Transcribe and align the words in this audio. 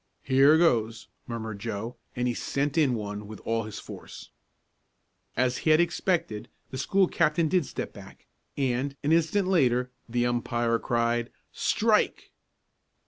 "Here 0.23 0.57
goes!" 0.57 1.09
murmured 1.27 1.59
Joe, 1.59 1.95
and 2.15 2.27
he 2.27 2.33
sent 2.33 2.75
in 2.75 2.95
one 2.95 3.27
with 3.27 3.39
all 3.41 3.65
his 3.65 3.77
force. 3.77 4.31
As 5.37 5.57
he 5.59 5.69
had 5.69 5.79
expected, 5.79 6.49
the 6.71 6.79
school 6.79 7.07
captain 7.07 7.47
did 7.47 7.67
step 7.67 7.93
back, 7.93 8.25
and, 8.57 8.95
an 9.03 9.11
instant 9.11 9.47
later, 9.47 9.91
the 10.09 10.25
umpire 10.25 10.79
cried: 10.79 11.31
"Strike!" 11.51 12.31